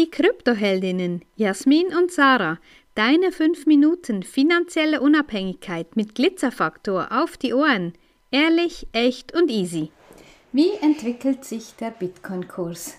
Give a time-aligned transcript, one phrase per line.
[0.00, 2.58] die Kryptoheldinnen Jasmin und Sarah.
[2.94, 7.92] Deine 5 Minuten finanzielle Unabhängigkeit mit Glitzerfaktor auf die Ohren.
[8.30, 9.90] Ehrlich, echt und easy.
[10.52, 12.96] Wie entwickelt sich der Bitcoin-Kurs?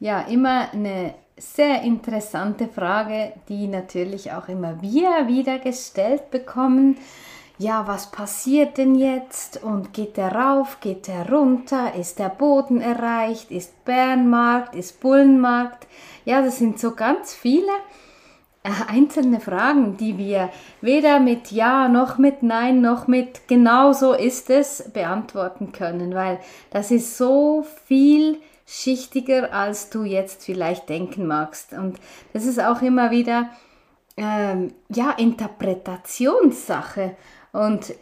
[0.00, 6.96] Ja, immer eine sehr interessante Frage, die natürlich auch immer wir wieder gestellt bekommen.
[7.56, 9.62] Ja, was passiert denn jetzt?
[9.62, 11.94] Und geht der rauf, geht der runter?
[11.94, 13.52] Ist der Boden erreicht?
[13.52, 14.74] Ist Bärenmarkt?
[14.74, 15.86] Ist Bullenmarkt?
[16.24, 17.70] Ja, das sind so ganz viele
[18.64, 24.14] äh, einzelne Fragen, die wir weder mit Ja noch mit Nein noch mit genau so
[24.14, 26.40] ist es beantworten können, weil
[26.70, 31.72] das ist so viel schichtiger, als du jetzt vielleicht denken magst.
[31.72, 32.00] Und
[32.32, 33.50] das ist auch immer wieder
[34.16, 37.16] ähm, ja, Interpretationssache.
[37.54, 37.94] Und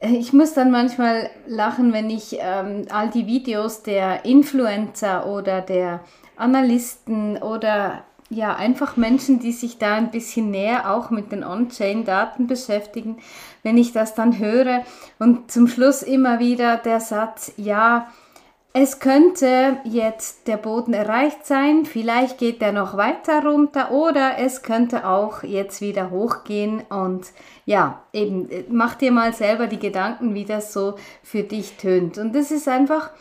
[0.00, 6.00] ich muss dann manchmal lachen, wenn ich ähm, all die Videos der Influencer oder der
[6.36, 12.46] Analysten oder ja, einfach Menschen, die sich da ein bisschen näher auch mit den On-Chain-Daten
[12.46, 13.18] beschäftigen,
[13.62, 14.82] wenn ich das dann höre.
[15.18, 18.08] Und zum Schluss immer wieder der Satz, ja,
[18.78, 24.62] es könnte jetzt der Boden erreicht sein, vielleicht geht er noch weiter runter oder es
[24.62, 27.24] könnte auch jetzt wieder hochgehen und
[27.64, 32.18] ja, eben, mach dir mal selber die Gedanken, wie das so für dich tönt.
[32.18, 33.12] Und es ist einfach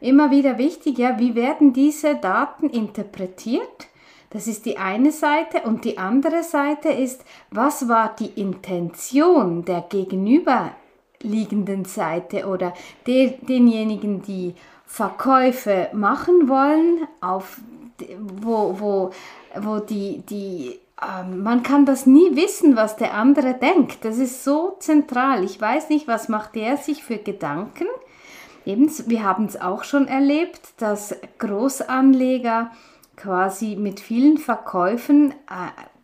[0.00, 3.86] immer wieder wichtig, ja, wie werden diese Daten interpretiert?
[4.30, 9.82] Das ist die eine Seite und die andere Seite ist, was war die Intention der
[9.82, 12.74] gegenüberliegenden Seite oder
[13.06, 17.60] der, denjenigen, die Verkäufe machen wollen, auf,
[18.18, 19.10] wo, wo,
[19.60, 24.04] wo die, die ähm, man kann das nie wissen, was der andere denkt.
[24.04, 25.44] Das ist so zentral.
[25.44, 27.86] Ich weiß nicht, was macht der sich für Gedanken.
[28.64, 32.70] Eben, wir haben es auch schon erlebt, dass Großanleger
[33.16, 35.95] quasi mit vielen Verkäufen äh,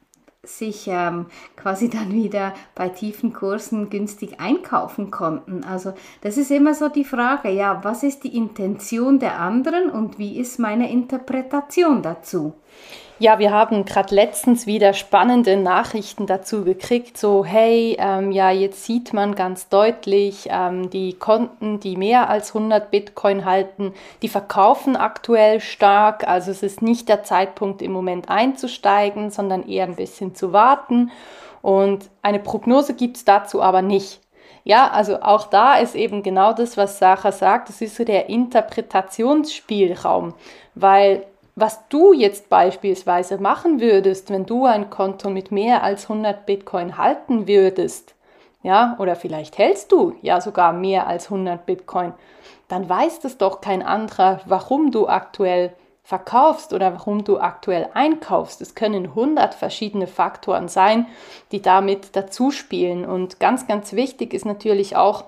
[0.45, 1.27] sich ähm,
[1.57, 5.64] quasi dann wieder bei tiefen Kursen günstig einkaufen konnten.
[5.64, 10.19] Also das ist immer so die Frage, ja, was ist die Intention der anderen und
[10.19, 12.55] wie ist meine Interpretation dazu?
[13.22, 18.84] Ja, wir haben gerade letztens wieder spannende Nachrichten dazu gekriegt, so hey, ähm, ja, jetzt
[18.84, 24.96] sieht man ganz deutlich, ähm, die Konten, die mehr als 100 Bitcoin halten, die verkaufen
[24.96, 30.34] aktuell stark, also es ist nicht der Zeitpunkt im Moment einzusteigen, sondern eher ein bisschen
[30.34, 31.12] zu warten.
[31.60, 34.18] Und eine Prognose gibt es dazu aber nicht.
[34.64, 38.28] Ja, also auch da ist eben genau das, was Sarah sagt, das ist so der
[38.28, 40.34] Interpretationsspielraum,
[40.74, 41.24] weil
[41.55, 46.96] was du jetzt beispielsweise machen würdest, wenn du ein Konto mit mehr als 100 Bitcoin
[46.96, 48.14] halten würdest,
[48.63, 52.14] ja, oder vielleicht hältst du ja sogar mehr als 100 Bitcoin,
[52.68, 55.73] dann weiß das doch kein anderer, warum du aktuell
[56.05, 58.61] verkaufst oder warum du aktuell einkaufst.
[58.61, 61.07] Es können 100 verschiedene Faktoren sein,
[61.52, 63.05] die damit dazu spielen.
[63.05, 65.24] Und ganz, ganz wichtig ist natürlich auch,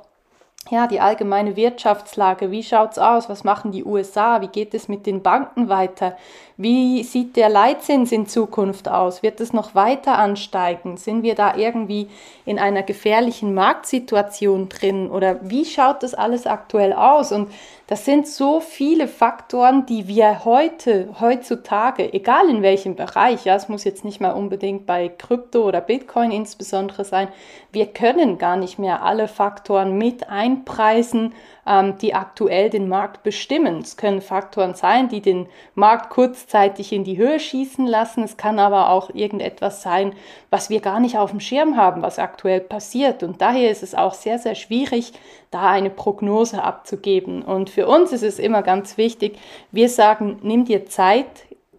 [0.71, 5.07] ja, die allgemeine Wirtschaftslage, wie schaut's aus, was machen die USA, wie geht es mit
[5.07, 6.17] den Banken weiter,
[6.57, 11.57] wie sieht der Leitzins in Zukunft aus, wird es noch weiter ansteigen, sind wir da
[11.57, 12.09] irgendwie
[12.45, 15.11] in einer gefährlichen Marktsituation drin?
[15.11, 17.33] Oder wie schaut das alles aktuell aus?
[17.33, 17.51] Und
[17.87, 23.69] das sind so viele Faktoren, die wir heute, heutzutage, egal in welchem Bereich, ja, es
[23.69, 27.29] muss jetzt nicht mal unbedingt bei Krypto oder Bitcoin insbesondere sein,
[27.73, 31.35] wir können gar nicht mehr alle Faktoren mit einpreisen,
[31.67, 33.79] ähm, die aktuell den Markt bestimmen.
[33.79, 38.23] Es können Faktoren sein, die den Markt kurzzeitig in die Höhe schießen lassen.
[38.23, 40.15] Es kann aber auch irgendetwas sein,
[40.51, 43.23] was wir gar nicht auf dem Schirm haben, was aktuell passiert.
[43.23, 45.13] Und daher ist es auch sehr, sehr schwierig,
[45.51, 47.43] da eine Prognose abzugeben.
[47.43, 49.39] Und für uns ist es immer ganz wichtig,
[49.71, 51.27] wir sagen, nimm dir Zeit,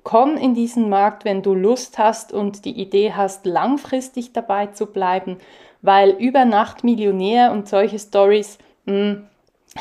[0.03, 4.85] komm in diesen Markt, wenn du Lust hast und die Idee hast, langfristig dabei zu
[4.85, 5.37] bleiben,
[5.85, 9.27] weil über Nacht Millionär und solche Stories, hm,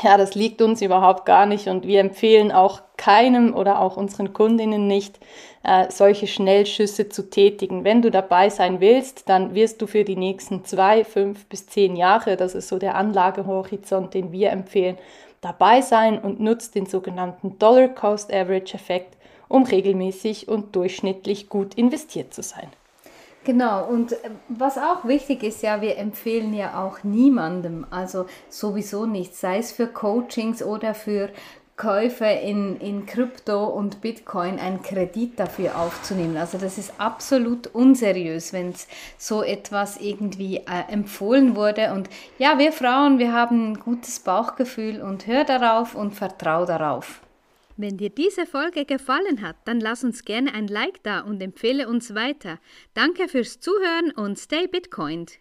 [0.03, 4.33] ja, das liegt uns überhaupt gar nicht und wir empfehlen auch keinem oder auch unseren
[4.33, 5.19] Kundinnen nicht,
[5.63, 7.83] äh, solche Schnellschüsse zu tätigen.
[7.83, 11.95] Wenn du dabei sein willst, dann wirst du für die nächsten zwei, fünf bis zehn
[11.95, 14.97] Jahre, das ist so der Anlagehorizont, den wir empfehlen,
[15.41, 19.15] dabei sein und nutzt den sogenannten Dollar Cost Average Effekt,
[19.47, 22.67] um regelmäßig und durchschnittlich gut investiert zu sein.
[23.45, 29.05] Genau, und äh, was auch wichtig ist, ja, wir empfehlen ja auch niemandem, also sowieso
[29.05, 31.29] nicht, sei es für Coachings oder für
[31.77, 36.37] Käufe in, in Krypto und Bitcoin einen Kredit dafür aufzunehmen.
[36.37, 38.73] Also das ist absolut unseriös, wenn
[39.17, 41.93] so etwas irgendwie äh, empfohlen wurde.
[41.93, 42.09] Und
[42.39, 47.24] ja, wir Frauen, wir haben ein gutes Bauchgefühl und hör darauf und vertrau darauf.
[47.77, 51.89] Wenn dir diese Folge gefallen hat, dann lass uns gerne ein Like da und empfehle
[51.89, 52.59] uns weiter.
[52.93, 55.39] Danke fürs Zuhören und stay Bitcoined.